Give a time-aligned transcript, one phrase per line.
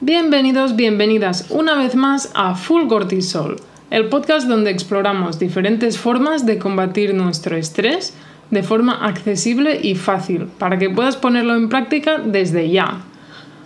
[0.00, 3.56] Bienvenidos, bienvenidas una vez más a Full Cortisol,
[3.90, 8.14] el podcast donde exploramos diferentes formas de combatir nuestro estrés
[8.52, 13.00] de forma accesible y fácil, para que puedas ponerlo en práctica desde ya.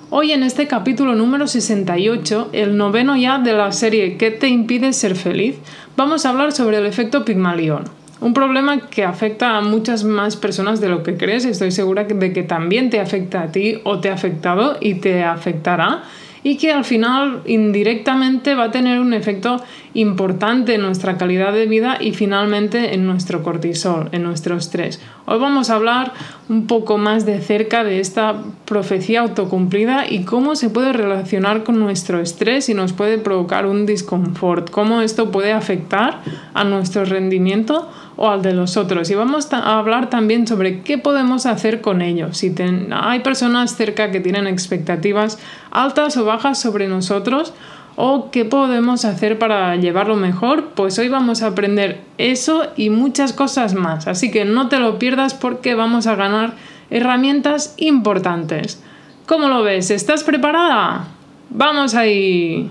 [0.09, 4.95] Hoy en este capítulo número 68, el noveno ya de la serie ¿Qué te impide
[4.95, 5.57] ser feliz?,
[5.99, 7.85] vamos a hablar sobre el efecto Pigmalión.
[8.23, 11.45] Un problema que afecta a muchas más personas de lo que crees.
[11.45, 15.25] Estoy segura de que también te afecta a ti o te ha afectado y te
[15.25, 16.05] afectará
[16.45, 19.63] y que al final indirectamente va a tener un efecto
[19.95, 25.01] importante en nuestra calidad de vida y finalmente en nuestro cortisol, en nuestro estrés.
[25.27, 26.13] Hoy vamos a hablar
[26.49, 31.79] un poco más de cerca de esta profecía autocumplida y cómo se puede relacionar con
[31.79, 36.21] nuestro estrés y nos puede provocar un disconfort, cómo esto puede afectar
[36.55, 39.11] a nuestro rendimiento o al de los otros.
[39.11, 42.33] Y vamos a hablar también sobre qué podemos hacer con ello.
[42.33, 42.55] Si
[42.91, 45.39] hay personas cerca que tienen expectativas
[45.71, 47.55] altas o bajas sobre nosotros,
[47.97, 53.33] o qué podemos hacer para llevarlo mejor, pues hoy vamos a aprender eso y muchas
[53.33, 54.07] cosas más.
[54.07, 56.55] Así que no te lo pierdas porque vamos a ganar
[56.91, 58.83] herramientas importantes.
[59.27, 59.91] ¿Cómo lo ves?
[59.91, 61.07] ¿Estás preparada?
[61.51, 62.71] ¡Vamos ahí!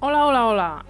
[0.00, 0.89] Hola, hola, hola.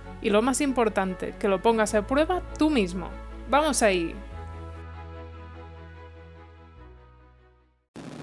[0.21, 3.09] Y lo más importante, que lo pongas a prueba tú mismo.
[3.49, 4.15] ¡Vamos ahí!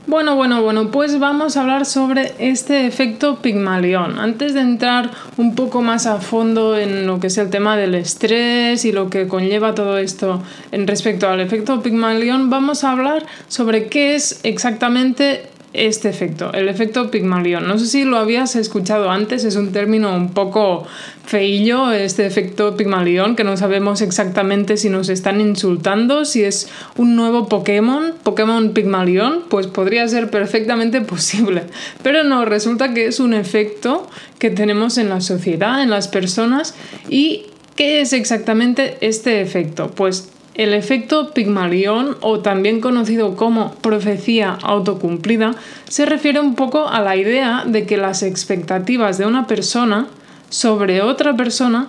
[0.09, 4.19] Bueno, bueno, bueno, pues vamos a hablar sobre este efecto Pigmalión.
[4.19, 7.95] Antes de entrar un poco más a fondo en lo que es el tema del
[7.95, 13.27] estrés y lo que conlleva todo esto en respecto al efecto Pigmalión, vamos a hablar
[13.49, 17.69] sobre qué es exactamente este efecto, el efecto Pigmalión.
[17.69, 20.87] No sé si lo habías escuchado antes, es un término un poco
[21.27, 27.17] feillo, este efecto Pigmalión, que no sabemos exactamente si nos están insultando, si es un
[27.17, 31.65] nuevo Pokémon, Pokémon Pigmalión, pues podría ser perfectamente posible.
[32.03, 34.09] Pero no, resulta que es un efecto
[34.39, 36.75] que tenemos en la sociedad, en las personas
[37.09, 37.47] y
[37.79, 39.93] ¿Qué es exactamente este efecto?
[39.93, 45.55] Pues el efecto Pigmalión, o también conocido como profecía autocumplida,
[45.89, 50.09] se refiere un poco a la idea de que las expectativas de una persona
[50.51, 51.87] sobre otra persona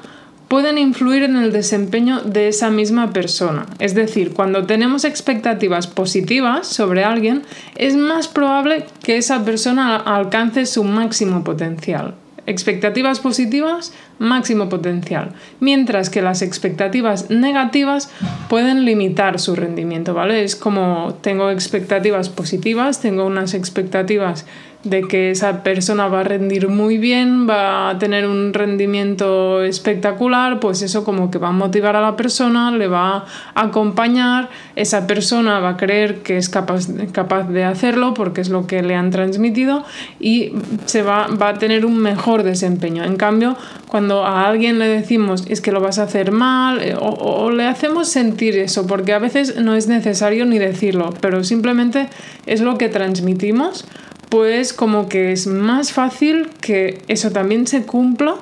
[0.48, 3.66] pueden influir en el desempeño de esa misma persona.
[3.80, 7.42] Es decir, cuando tenemos expectativas positivas sobre alguien,
[7.76, 12.14] es más probable que esa persona alcance su máximo potencial.
[12.46, 18.12] Expectativas positivas, máximo potencial, mientras que las expectativas negativas
[18.50, 20.44] pueden limitar su rendimiento, ¿vale?
[20.44, 24.46] Es como tengo expectativas positivas, tengo unas expectativas
[24.84, 30.62] de que esa persona va a rendir muy bien, va a tener un rendimiento espectacular,
[30.62, 33.26] pues eso como que va a motivar a la persona, le va
[33.56, 38.68] a acompañar, esa persona va a creer que es capaz, de hacerlo porque es lo
[38.68, 39.84] que le han transmitido
[40.20, 40.54] y
[40.86, 43.04] se va a tener un mejor desempeño.
[43.04, 43.58] En cambio,
[43.90, 47.52] cuando a alguien le decimos es que lo vas a hacer mal eh, o, o
[47.52, 52.08] le hacemos sentir eso, porque a veces no es necesario ni decirlo, pero simplemente
[52.46, 53.86] es lo que transmitimos
[54.30, 58.36] pues como que es más fácil que eso también se cumpla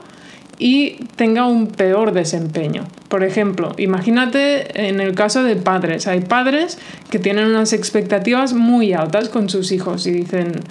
[0.60, 2.88] y tenga un peor desempeño.
[3.10, 6.08] Por ejemplo, imagínate en el caso de padres.
[6.08, 6.78] Hay padres
[7.10, 10.62] que tienen unas expectativas muy altas con sus hijos y dicen,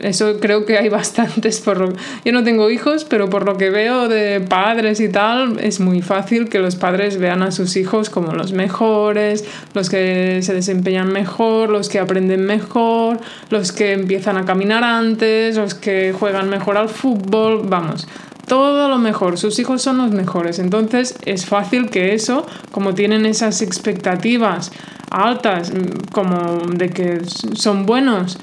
[0.00, 1.60] eso creo que hay bastantes.
[1.60, 1.94] Por
[2.24, 6.02] Yo no tengo hijos, pero por lo que veo de padres y tal, es muy
[6.02, 9.44] fácil que los padres vean a sus hijos como los mejores,
[9.74, 13.18] los que se desempeñan mejor, los que aprenden mejor,
[13.50, 18.06] los que empiezan a caminar antes, los que juegan mejor al fútbol, vamos
[18.46, 20.58] todo lo mejor, sus hijos son los mejores.
[20.58, 24.70] Entonces es fácil que eso, como tienen esas expectativas
[25.10, 27.22] altas, mm, como de que
[27.54, 28.38] son buenos,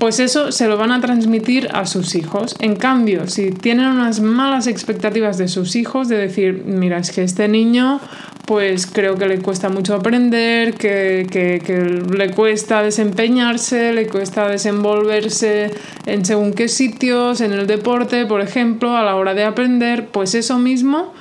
[0.00, 2.56] pues eso se lo van a transmitir a sus hijos.
[2.58, 7.22] En cambio, si tienen unas malas expectativas de sus hijos, de decir, mira, es que
[7.22, 8.00] este niño
[8.46, 15.70] pues creo que le cuesta mucho aprender, que, le cuesta desempeñarse, le cuesta desenvolverse
[16.06, 20.34] en según qué sitios, en el deporte, por ejemplo, a la hora de aprender, pues
[20.34, 21.12] eso mismo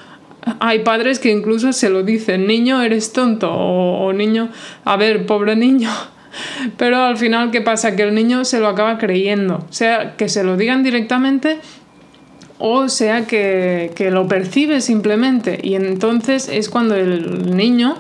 [0.60, 4.50] hay padres que incluso se lo dicen, niño, eres tonto, o, o, niño,
[4.84, 5.92] a ver, pobre niño,
[6.78, 7.96] Pero al final, ¿qué pasa?
[7.96, 9.66] Que el niño se lo acaba creyendo.
[9.70, 11.60] Sea que se lo digan directamente
[12.60, 15.60] o sea que, que lo percibe simplemente.
[15.64, 17.96] Y entonces es cuando el niño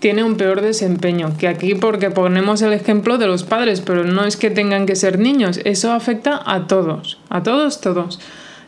[0.00, 1.36] tiene un peor desempeño.
[1.38, 4.96] Que aquí porque ponemos el ejemplo de los padres, pero no es que tengan que
[4.96, 8.18] ser niños, eso afecta a todos, a todos, todos,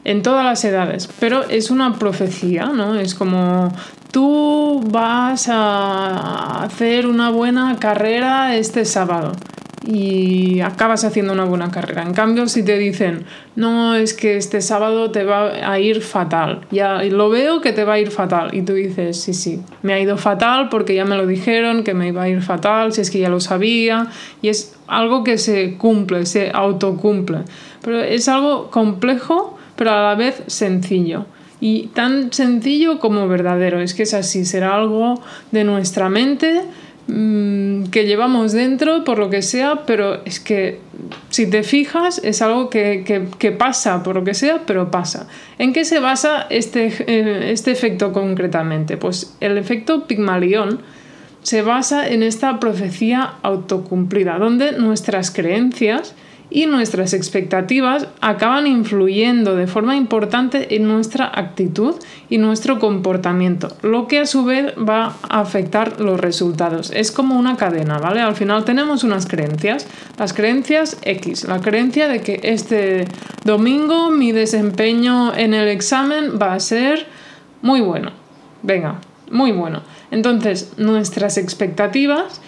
[0.05, 1.09] en todas las edades.
[1.19, 2.95] Pero es una profecía, ¿no?
[2.95, 3.73] Es como
[4.13, 9.33] tú vas a hacer una buena carrera este sábado
[9.85, 12.03] y acabas haciendo una buena carrera.
[12.03, 13.25] En cambio, si te dicen,
[13.57, 17.85] no, es que este sábado te va a ir fatal, ya lo veo que te
[17.85, 21.05] va a ir fatal, y tú dices, sí, sí, me ha ido fatal porque ya
[21.05, 24.09] me lo dijeron que me iba a ir fatal, si es que ya lo sabía,
[24.41, 27.39] y es algo que se cumple, se autocumple.
[27.83, 31.27] Pero es algo complejo, pero a la vez sencillo.
[31.63, 36.63] Y tan sencillo como verdadero, es que es así, será algo de nuestra mente
[37.09, 40.79] Mm, que llevamos dentro por lo que sea, pero es que
[41.31, 45.27] si te fijas es algo que, pasa por lo que sea, pero pasa.
[45.59, 48.97] ¿En qué se basa este, eh, este efecto concretamente?
[48.97, 50.81] Pues el efecto Pigmalión
[51.43, 56.15] se basa en esta profecía autocumplida, donde nuestras creencias
[56.53, 61.95] y nuestras expectativas acaban influyendo de forma importante en nuestra actitud
[62.29, 66.91] y nuestro comportamiento, lo que a su vez va a afectar los resultados.
[66.95, 68.21] Es como una cadena, ¿vale?
[68.21, 69.87] Al final tenemos unas creencias,
[70.19, 73.07] las creencias X, la creencia de que este
[73.45, 77.07] domingo mi desempeño en el examen va a ser
[77.63, 78.11] muy bueno.
[78.63, 79.01] Venga,
[79.31, 79.83] muy bueno.
[80.11, 82.43] Entonces, nuestras expectativas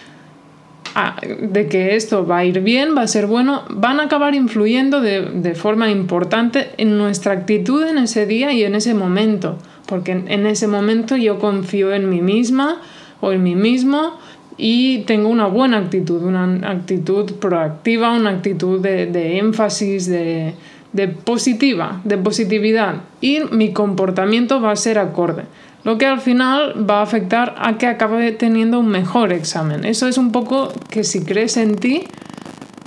[1.39, 5.01] de que esto va a ir bien, va a ser bueno, van a acabar influyendo
[5.01, 9.57] de, forma importante en nuestra actitud en ese día y en ese momento.
[9.87, 12.81] Porque en, ese momento yo confío en mí misma
[13.19, 14.17] o en mí mismo
[14.57, 20.53] y tengo una buena actitud, una actitud proactiva, una actitud de, de énfasis, de,
[20.93, 25.43] de positiva, de positividad y mi comportamiento va a ser acorde
[25.85, 29.85] lo que al final va a afectar a que acabe teniendo un mejor examen.
[29.85, 32.07] Eso es un poco que si crees en ti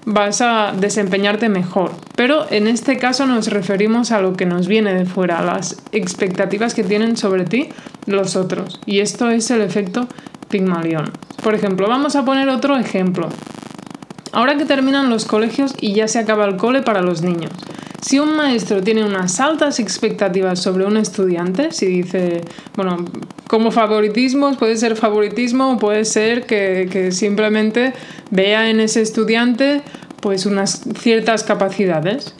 [0.04, 1.92] vas a desempeñarte mejor.
[2.16, 5.80] Pero en este caso nos referimos a lo que nos viene de fuera, a las
[5.92, 7.68] expectativas que tienen sobre ti
[8.06, 8.80] los otros.
[8.84, 10.08] Y esto es el efecto
[10.48, 11.12] Pigmalión.
[11.42, 13.28] Por ejemplo, vamos a poner otro ejemplo.
[14.32, 17.52] Ahora que terminan los colegios y ya se acaba el cole para los niños.
[18.00, 22.42] Si un maestro tiene unas altas expectativas sobre un estudiante, si dice,
[22.76, 23.04] bueno,
[23.48, 27.92] como favoritismos, puede ser favoritismo o puede ser que, que simplemente
[28.30, 29.82] vea en ese estudiante
[30.20, 32.34] pues unas ciertas capacidades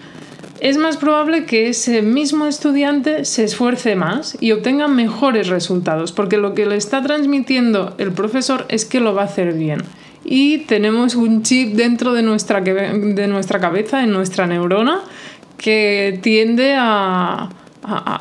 [0.60, 6.36] es más probable que ese mismo estudiante se esfuerce más y obtenga mejores resultados, porque
[6.36, 9.82] lo que le está transmitiendo el profesor es que lo va a hacer bien.
[10.30, 15.00] Y tenemos un chip dentro de nuestra, de nuestra cabeza, en nuestra neurona,
[15.56, 17.48] que tiende a,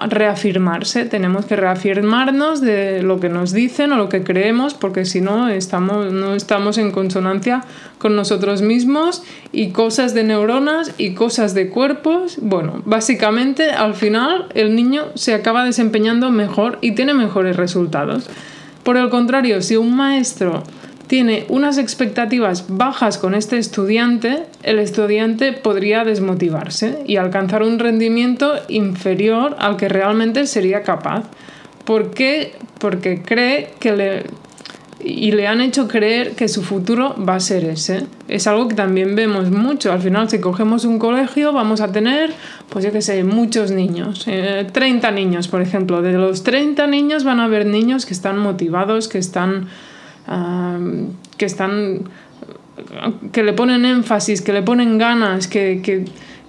[0.08, 1.04] reafirmarse.
[1.04, 5.50] Tenemos que reafirmarnos de lo que nos dicen o lo que creemos, porque si no
[5.50, 7.66] estamos, no estamos en consonancia
[7.98, 12.38] con nosotros mismos y cosas de neuronas y cosas de cuerpos.
[12.42, 18.30] Bueno, básicamente al final el niño se acaba desempeñando mejor y tiene mejores resultados.
[18.84, 20.64] Por el contrario, si un maestro
[21.08, 28.54] tiene unas expectativas bajas con este estudiante, el estudiante podría desmotivarse y alcanzar un rendimiento
[28.68, 31.24] inferior al que realmente sería capaz.
[31.86, 32.54] ¿Por qué?
[32.80, 34.24] Porque cree que le...
[35.00, 38.06] y le han hecho creer que su futuro va a ser ese.
[38.28, 39.94] Es algo que también vemos mucho.
[39.94, 42.34] Al final, si cogemos un colegio, vamos a tener,
[42.68, 44.26] pues yo qué sé, muchos niños.
[44.26, 46.02] 30 eh, niños, por ejemplo.
[46.02, 49.68] De los 30 niños van a haber niños que están motivados, que están
[51.38, 52.04] que están
[53.32, 55.82] que le ponen énfasis, que le ponen ganas, que,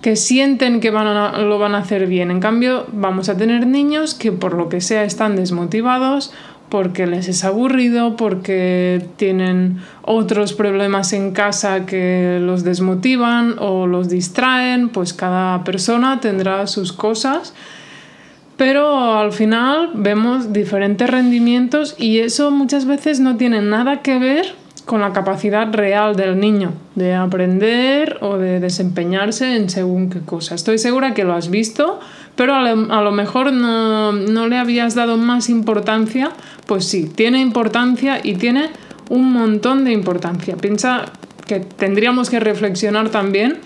[0.02, 2.30] que, sienten que van lo van a hacer bien.
[2.30, 6.32] En cambio, vamos a tener niños que por lo que sea están desmotivados
[6.68, 14.10] porque les es aburrido, porque tienen otros problemas en casa que los desmotivan o los
[14.10, 17.54] distraen, pues cada persona tendrá sus cosas
[18.58, 24.54] pero al final vemos diferentes rendimientos y eso muchas veces no tiene nada que ver
[24.84, 30.56] con la capacidad real del niño de aprender o de desempeñarse en según qué cosa.
[30.56, 32.00] Estoy segura que lo has visto,
[32.34, 32.62] pero a
[33.02, 36.30] lo, mejor no, no, le habías dado más importancia.
[36.66, 38.70] Pues sí, tiene importancia y tiene
[39.08, 40.56] un montón de importancia.
[40.56, 41.04] Piensa
[41.46, 43.58] que tendríamos que reflexionar también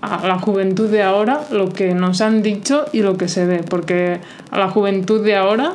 [0.00, 3.62] a la juventud de ahora lo que nos han dicho y lo que se ve,
[3.68, 5.72] porque a la juventud de ahora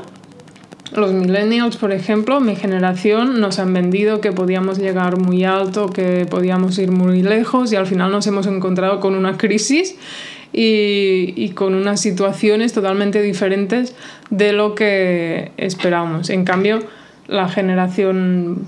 [0.95, 6.25] los millennials, por ejemplo, mi generación, nos han vendido que podíamos llegar muy alto, que
[6.29, 9.95] podíamos ir muy lejos y al final nos hemos encontrado con una crisis
[10.51, 13.95] y, y, con unas situaciones totalmente diferentes
[14.29, 16.29] de lo que esperábamos.
[16.29, 16.79] En cambio,
[17.27, 18.67] la generación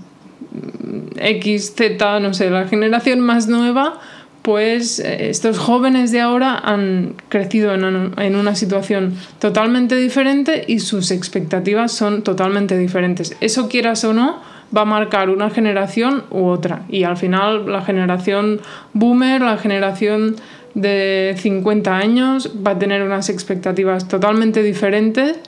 [1.17, 4.00] X, Z, no sé, la generación más nueva,
[4.46, 11.94] pues estos jóvenes de ahora han crecido en una situación totalmente diferente y sus expectativas
[11.94, 13.36] son totalmente diferentes.
[13.42, 14.44] Eso quieras o no,
[14.75, 16.84] va a marcar una generación u otra.
[16.90, 18.62] Y al final la generación
[18.94, 20.36] boomer, la generación
[20.75, 25.40] de 50 años, va a tener unas expectativas totalmente diferentes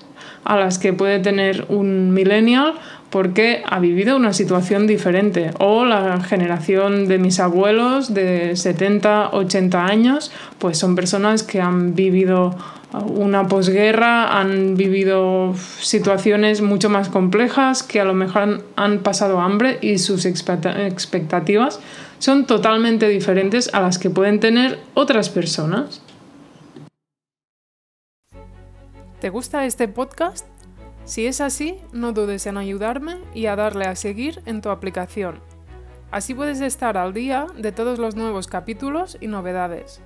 [0.48, 2.76] a las que puede tener un millennial
[3.10, 5.52] porque ha vivido una situación diferente.
[5.60, 11.96] O la generación de mis abuelos de 70, 80 años, pues son personas que han
[11.96, 12.56] vivido
[13.10, 19.78] una posguerra, han vivido situaciones mucho más complejas, que a lo mejor han pasado hambre
[19.82, 21.82] y sus expectativas
[22.20, 26.02] son totalmente diferentes a las que pueden tener otras personas.
[29.20, 30.46] ¿Te gusta este podcast?
[31.04, 35.40] Si es así, no dudes en ayudarme y a darle a seguir en tu aplicación.
[36.12, 40.02] Así puedes estar al día de todos los nuevos capítulos y novedades.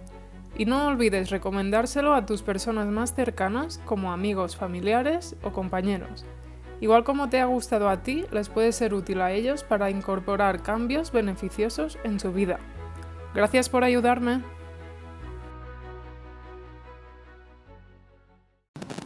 [0.58, 6.24] Y no olvides recomendárselo a tus personas más cercanas como amigos, familiares o compañeros.
[6.80, 10.64] Igual como te ha gustado a ti, les puede ser útil a ellos para incorporar
[10.64, 12.60] cambios beneficiosos en su vida.
[13.36, 14.42] Gracias por ayudarme.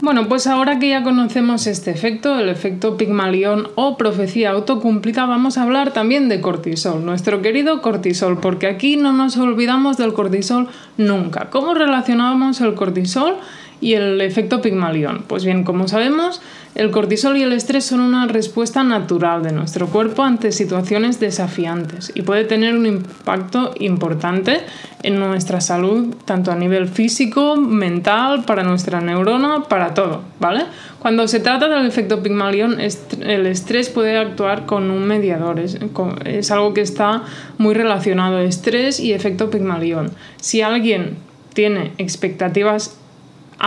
[0.06, 5.58] Bueno, pues ahora que ya conocemos este efecto, el efecto Pigmalión o profecía autocumplida, vamos
[5.58, 10.68] a hablar también de cortisol, nuestro querido cortisol, porque aquí no nos olvidamos del cortisol
[10.98, 11.50] nunca.
[11.50, 13.38] ¿Cómo relacionamos el cortisol
[13.82, 15.24] y el efecto Pigmalión?
[15.28, 16.42] Pues bien, como sabemos,
[16.76, 22.12] el cortisol y el estrés son una respuesta natural de nuestro cuerpo ante situaciones desafiantes
[22.14, 24.60] y puede tener un impacto importante
[25.02, 30.66] en nuestra salud, tanto a nivel físico, mental, para nuestra neurona, para todo, ¿vale?
[31.00, 35.78] Cuando se trata del efecto Pigmalión, el estrés puede actuar con un mediador, es,
[36.26, 37.24] es algo que está
[37.58, 40.12] muy relacionado, estrés y efecto Pigmalión.
[40.42, 41.16] Si alguien
[41.54, 42.98] tiene expectativas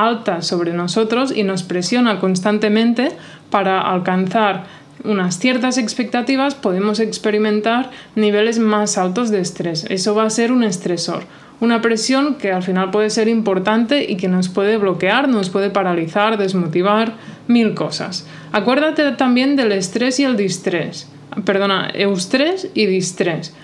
[0.07, 3.13] alta sobre nosotros y nos presiona constantemente
[3.51, 4.65] para alcanzar
[5.05, 9.87] unas ciertas expectativas, podemos experimentar niveles más altos de estrés.
[9.89, 11.23] Eso va a ser un estresor,
[11.61, 15.71] una presión que al final puede ser importante y que nos puede bloquear, nos puede
[15.71, 17.15] paralizar, desmotivar,
[17.47, 18.27] mil cosas.
[18.53, 21.09] Acuérdate también del estrés y el distrés.
[21.45, 23.55] Perdona, eustrés y distrés.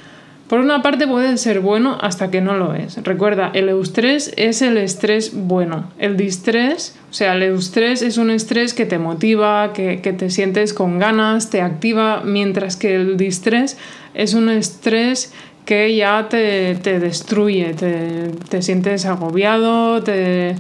[0.49, 3.03] Por una parte puede ser bueno hasta que no lo es.
[3.03, 5.91] Recuerda, el eustrés es el estrés bueno.
[5.99, 10.75] El distrés, o sea, el eustrés es un estrés que te motiva, que, te sientes
[10.75, 13.79] con ganas, te activa, mientras que el distrés
[14.13, 15.33] es un estrés
[15.65, 20.57] que ya te, destruye, te, sientes agobiado, te,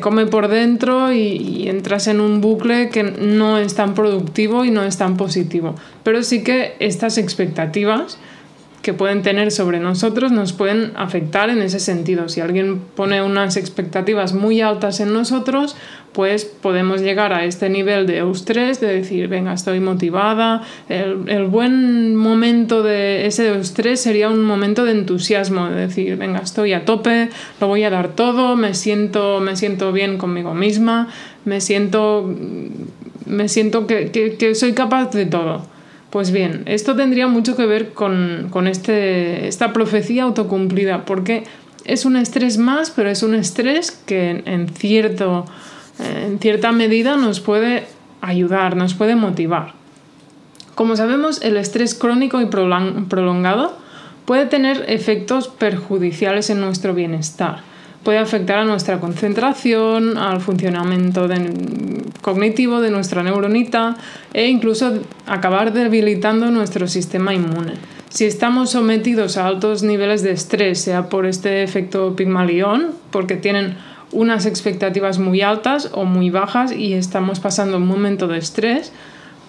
[0.00, 4.84] come por dentro y, entras en un bucle que no es tan productivo y no
[4.84, 5.74] es tan positivo.
[6.04, 8.16] Pero sí que estas expectativas
[8.82, 12.28] que pueden tener sobre nosotros nos pueden afectar en ese sentido.
[12.28, 15.76] Si alguien pone unas expectativas muy altas en nosotros,
[16.12, 20.62] pues podemos llegar a este nivel de eustrés, de decir, venga, estoy motivada.
[20.88, 26.72] El, buen momento de ese eustrés sería un momento de entusiasmo, de decir, venga, estoy
[26.72, 31.08] a tope, lo voy a dar todo, me siento, me siento bien conmigo misma,
[31.44, 32.34] me siento,
[33.26, 35.71] me siento que, que soy capaz de todo.
[36.12, 41.44] Pues bien, esto tendría mucho que ver con, este, esta profecía autocumplida, porque
[41.86, 45.46] es un estrés más, pero es un estrés que en, cierto,
[45.98, 47.86] en cierta medida nos puede
[48.20, 49.72] ayudar, nos puede motivar.
[50.74, 53.74] Como sabemos, el estrés crónico y prolongado
[54.26, 57.71] puede tener efectos perjudiciales en nuestro bienestar
[58.02, 61.28] puede afectar a nuestra concentración, al funcionamiento
[62.20, 63.96] cognitivo de nuestra neuronita
[64.32, 67.74] e incluso acabar debilitando nuestro sistema inmune.
[68.10, 73.76] Si estamos sometidos a altos niveles de estrés, sea por este efecto Pigmalión, porque tienen
[74.12, 78.92] unas expectativas muy altas o muy bajas y estamos pasando un momento de estrés,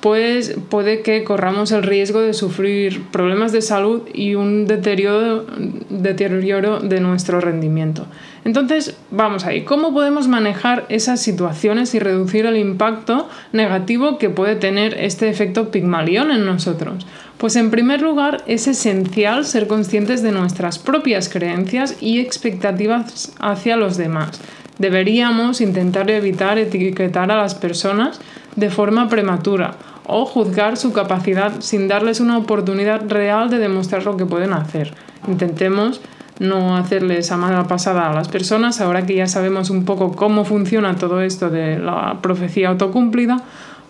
[0.03, 5.45] pues puede que corramos el riesgo de sufrir problemas de salud y un deterioro,
[5.89, 8.05] deterioro de nuestro rendimiento.
[8.43, 14.57] Entonces, vamos ahí, ¿cómo podemos manejar esas situaciones y reducir el impacto negativo que puede
[14.57, 17.07] tener este efecto Pigmalión en nosotros?
[17.37, 23.77] Pues en primer lugar, es esencial ser conscientes de nuestras propias creencias y expectativas hacia
[23.77, 24.41] los demás.
[24.79, 28.19] Deberíamos intentar evitar etiquetar a las personas
[28.57, 34.17] de forma prematura o juzgar su capacidad sin darles una oportunidad real de demostrar lo
[34.17, 34.93] que pueden hacer.
[35.27, 36.01] Intentemos
[36.39, 40.45] no hacerles a mala pasada a las personas, ahora que ya sabemos un poco cómo
[40.45, 43.41] funciona todo esto de la profecía autocumplida,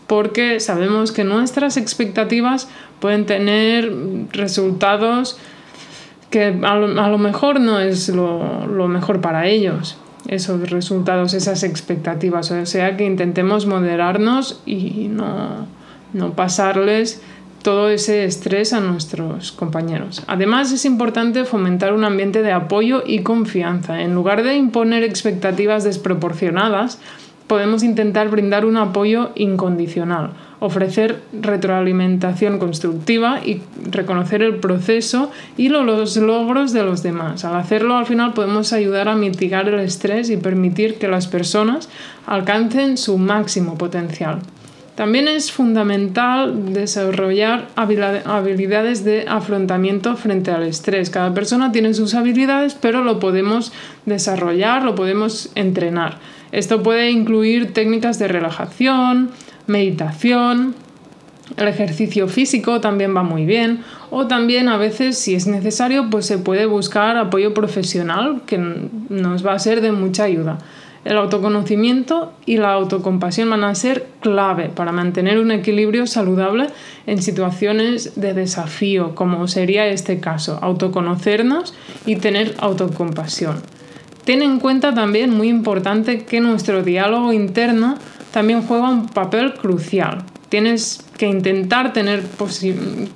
[0.07, 2.67] porque sabemos que nuestras expectativas
[2.99, 3.91] pueden tener
[4.31, 5.37] resultados
[6.29, 12.51] que a lo, mejor no es lo, lo mejor para ellos esos resultados, esas expectativas.
[12.51, 15.67] O sea que intentemos moderarnos y no,
[16.13, 17.21] no pasarles
[17.63, 20.23] todo ese estrés a nuestros compañeros.
[20.27, 24.01] Además es importante fomentar un ambiente de apoyo y confianza.
[24.01, 26.99] En lugar de imponer expectativas desproporcionadas,
[27.47, 36.17] podemos intentar brindar un apoyo incondicional, ofrecer retroalimentación constructiva y reconocer el proceso y los
[36.17, 37.45] logros de los demás.
[37.45, 41.89] Al hacerlo, al final podemos ayudar a mitigar el estrés y permitir que las personas
[42.25, 44.39] alcancen su máximo potencial.
[44.95, 51.09] También es fundamental desarrollar habilidades de afrontamiento frente al estrés.
[51.09, 53.73] Cada persona tiene sus habilidades, pero lo podemos
[54.05, 56.19] desarrollar, lo podemos entrenar.
[56.51, 59.31] Esto puede incluir técnicas de relajación,
[59.65, 60.75] meditación,
[61.57, 63.79] el ejercicio físico también va muy bien
[64.11, 68.57] o también a veces si es necesario pues se puede buscar apoyo profesional que
[69.09, 70.59] nos va a ser de mucha ayuda.
[71.05, 76.67] El autoconocimiento y la autocompasión van a ser clave para mantener un equilibrio saludable
[77.05, 81.73] en situaciones de desafío, como sería este caso, autoconocernos
[82.05, 83.61] y tener autocompasión.
[84.23, 87.97] Ten en cuenta también, muy importante, que nuestro diálogo interno
[88.31, 90.23] también juega un papel crucial.
[90.53, 92.21] Tienes que intentar tener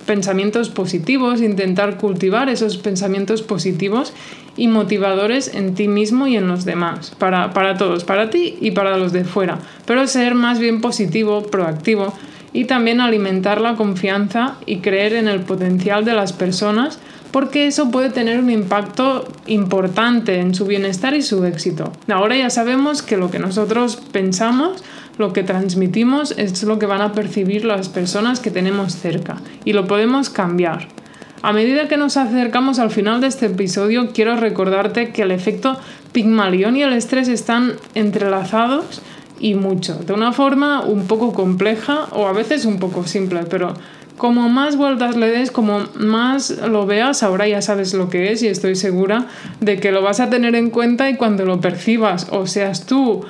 [0.08, 4.12] pensamientos positivos, intentar cultivar esos pensamientos positivos
[4.56, 8.72] y motivadores en ti mismo y en los demás, para, para todos, para ti y
[8.72, 12.12] para los de fuera, pero ser más bien positivo, proactivo
[12.54, 16.98] y también alimentar la confianza y creer en el potencial de las personas
[17.32, 21.92] porque eso puede tener un impacto importante en su bienestar y su éxito.
[22.08, 24.84] Ahora ya sabemos que lo que nosotros pensamos,
[25.18, 29.74] lo que transmitimos es lo que van a percibir las personas que tenemos cerca y
[29.74, 30.88] lo podemos cambiar.
[31.44, 35.78] A medida que nos acercamos al final de este episodio, quiero recordarte que el efecto
[36.12, 39.02] Pigmalión y el estrés están entrelazados
[39.40, 43.76] y mucho, de una forma un poco compleja o a veces un poco simple, pero
[44.18, 48.42] como más vueltas le des, como más lo veas, ahora ya sabes lo que es
[48.42, 49.28] y estoy segura
[49.62, 53.26] de que lo vas a tener en cuenta y cuando lo percibas o seas tú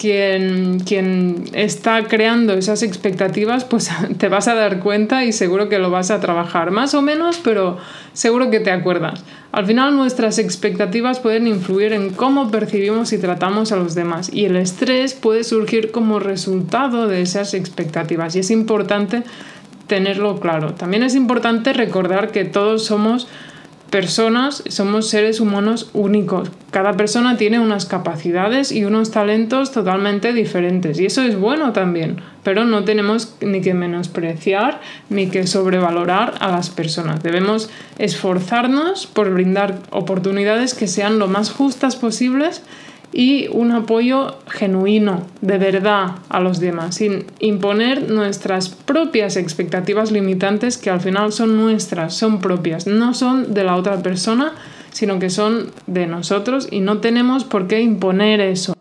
[0.00, 5.78] quien, quien está creando esas expectativas, pues te vas a dar cuenta y seguro que
[5.78, 7.76] lo vas a trabajar, más o menos, pero
[8.14, 9.22] seguro que te acuerdas.
[9.52, 14.46] Al final nuestras expectativas pueden influir en cómo percibimos y tratamos a los demás y
[14.46, 19.22] el estrés puede surgir como resultado de esas expectativas y es importante
[19.90, 20.74] tenerlo claro.
[20.74, 23.26] También es importante recordar que todos somos
[23.90, 26.48] personas, somos seres humanos únicos.
[26.70, 32.22] Cada persona tiene unas capacidades y unos talentos totalmente diferentes y eso es bueno también,
[32.44, 37.20] pero no tenemos ni que menospreciar ni que sobrevalorar a las personas.
[37.24, 42.62] Debemos esforzarnos por brindar oportunidades que sean lo más justas posibles
[43.12, 50.78] y un apoyo genuino, de verdad, a los demás, sin imponer nuestras propias expectativas limitantes
[50.78, 54.52] que al final son nuestras, son propias, no son de la otra persona,
[54.92, 58.74] sino que son de nosotros y no tenemos por qué imponer eso.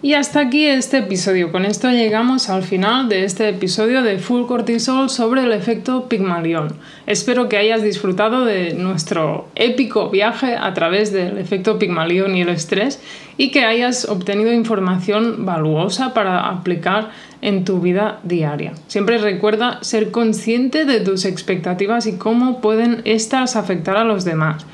[0.00, 1.50] Y hasta aquí este episodio.
[1.50, 6.76] Con esto llegamos al final de este episodio de Full Cortisol sobre el efecto Pigmalión.
[7.08, 12.48] Espero que hayas disfrutado de nuestro épico viaje a través del efecto Pigmalión y el
[12.48, 13.02] estrés
[13.36, 17.10] y que hayas obtenido información valuosa para aplicar
[17.42, 18.74] en tu vida diaria.
[18.86, 24.64] Siempre recuerda ser consciente de tus expectativas y cómo pueden estas afectar a los demás.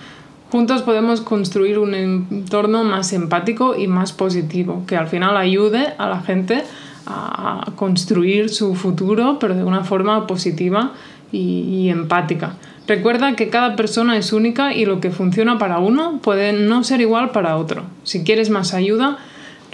[0.54, 6.08] Juntos podemos construir un entorno más empático y más positivo, que al final ayude a
[6.08, 6.62] la gente
[7.08, 10.92] a construir su futuro, pero de una forma positiva
[11.32, 12.54] y, empática.
[12.86, 17.00] Recuerda que cada persona es única y lo que funciona para uno puede no ser
[17.00, 17.82] igual para otro.
[18.04, 19.18] Si quieres más ayuda,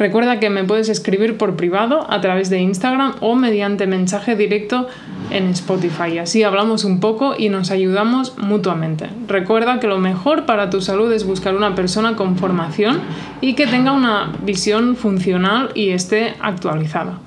[0.00, 4.88] Recuerda que me puedes escribir por privado a través de Instagram o mediante mensaje directo
[5.30, 6.16] en Spotify.
[6.16, 9.08] Así hablamos un poco y nos ayudamos mutuamente.
[9.28, 13.02] Recuerda que lo mejor para tu salud es buscar una persona con formación
[13.42, 17.18] y que tenga una visión funcional y esté actualizada.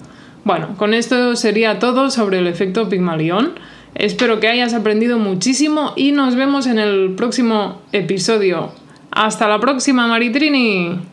[0.43, 3.51] Bueno, con esto sería todo sobre el efecto Pigmalión.
[3.93, 8.71] Espero que hayas aprendido muchísimo y nos vemos en el próximo episodio.
[9.11, 11.12] Hasta la próxima, Maritrini.